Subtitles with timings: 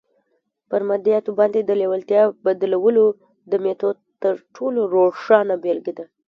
[0.69, 3.05] پر مادياتو باندې د لېوالتیا بدلولو
[3.51, 6.05] د ميتود تر ټولو روښانه بېلګه ده.